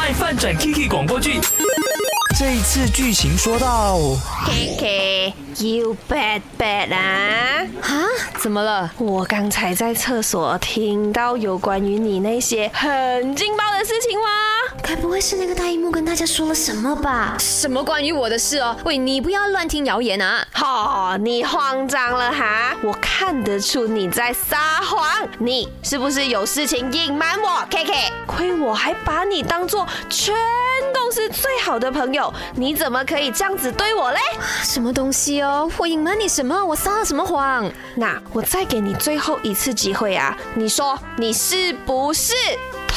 [0.00, 1.38] 卖饭转 Kiki 广播剧。
[2.38, 3.98] 这一次剧情说到
[4.46, 7.66] ，Kiki，you bad bad 啊！
[7.82, 8.08] 啊？
[8.38, 8.90] 怎么了？
[8.96, 14.26] 我刚才在厕所听到有关于你那些很劲爆的事情吗？
[14.82, 17.36] 该不会是那个大荧幕跟大家说了什么吧？
[17.38, 18.74] 什么关于我的事哦？
[18.86, 20.42] 喂，你不要乱听谣言啊！
[20.52, 22.74] 好，你慌张了哈？
[22.82, 27.89] 我看得出你在撒谎，你是不是有事情隐瞒我？Kiki，亏
[28.60, 30.34] 我还把你当做全
[30.92, 32.32] 公司最好的朋友。
[32.54, 34.20] 你怎么可以这样子对我嘞？
[34.62, 35.70] 什么东西哦？
[35.78, 36.64] 我隐瞒你什么？
[36.64, 37.70] 我撒了什么谎？
[37.94, 40.36] 那我再给你最后一次机会啊！
[40.54, 42.34] 你说你是不是？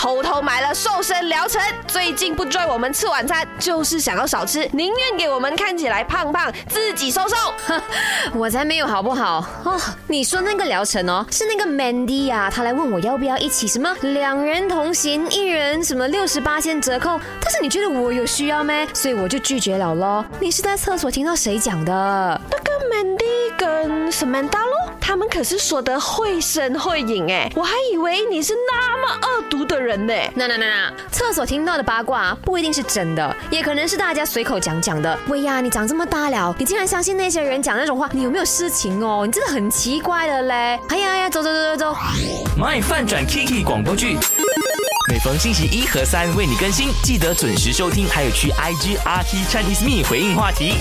[0.03, 7.35] 偷偷买了瘦身疗程，最近不追我们吃晚餐，就是想要少吃，宁愿给我们看起来胖胖，自己瘦瘦。
[8.35, 9.38] 我才没有好不好？
[9.63, 18.85] 哦，你说那个疗程哦，是那个 Mandy 呀，他来问我要不要一起什么两人同行，一人什么六十八千折扣，但是你觉得我有需要咩？
[18.94, 20.25] 所以我就拒绝了咯。
[20.38, 22.42] 你是在厕所听到谁讲的？
[22.52, 24.72] 那个 Mandy 跟 Samantha 咯，
[25.05, 30.07] 他们可是说的会声会影哎，我还以为你是那么恶毒的人。
[30.07, 35.19] 那那那那，厕所听到的八卦不一定是真的，也可能是大家随口讲讲的。
[35.27, 39.23] 喂呀，你长这么大了，你竟然相信那些人讲那种话，你有没有事情哦？
[39.25, 40.79] 你真的很奇怪的嘞！
[40.87, 41.97] 哎呀呀，走走走走走。
[42.57, 44.17] My 饭转 Kiki 广播剧，
[45.11, 50.75] 每逢星期一和三为你更新，记得准时收听，还有去 IG RT Chinese Me 回应话题。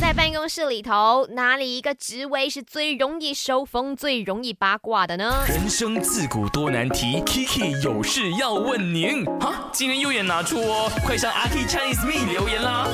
[0.00, 5.44] 在办公室里头，哪里一个职位是最容易收风、最容易八卦的呢？
[5.48, 9.24] 人生自古多难题，Kiki 有事要问您。
[9.40, 12.86] 哈，今天又也拿出哦，快上阿 K Chinese Me 留言啦。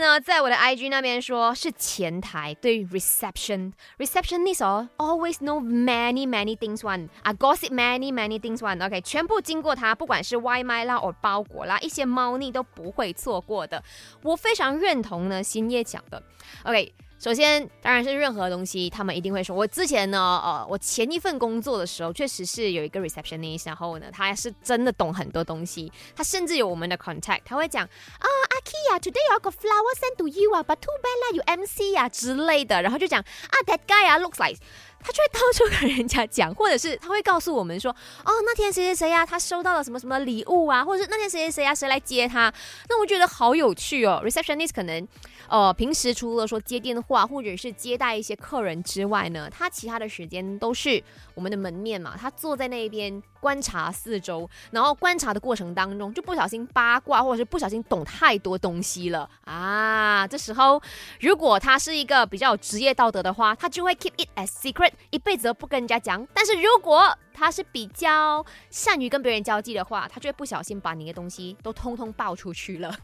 [0.00, 8.58] 呢，在我的 IG 那边说是前台对 reception receptionist 哦，always know many many things one 啊，gossip many many things
[8.58, 13.82] one OK，全部经过他，不管是外卖啦或包裹啦，一些猫腻都不会错过的。
[14.22, 16.22] 我非常认同呢，新叶讲的
[16.64, 16.92] OK。
[17.20, 19.56] 首先，当然是任何东西，他们一定会说。
[19.56, 28.26] 我之前呢，呃，我前一份工作的时候，确实是有一个 receptionist，然后呢，他是真的懂很多东西，他甚至有我们的 contact，他会讲啊，
[28.68, 34.06] 阿 Key 啊，today I got flower sent to you 啊，but too bad 啦，you MC 啊之类的，然后就讲啊，that guy
[34.06, 34.60] 啊，looks like。
[35.00, 37.88] 他就会到处跟人家讲，或者是他会告诉我们说，
[38.24, 42.52] 哦，那天谁谁谁呀，他收到了什么什么礼物啊，或者是那天谁谁谁呀，谁来接他？
[42.88, 44.20] 那我觉得好有趣哦。
[44.24, 45.06] Receptionist 可能，
[45.48, 51.00] 呃，平时除了说接电话或者是接待一些客人之外呢，他其他的时间都是
[51.36, 52.16] 我们的门面嘛。
[52.20, 60.26] 他坐在那边观察四周，然后观察的过程当中就不小心八卦，或者是不小心懂太多东西了啊。
[60.26, 60.80] 这时候，
[61.20, 64.92] 如果他是一个比较有职业道德的话，他就会 keep it as secret。
[65.10, 72.98] 一辈子都不跟人家讲，但是如果他是比较善于跟别人交际的话，他就会不小心把你的东西都通通爆出去了。